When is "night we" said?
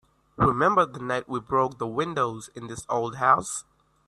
0.99-1.39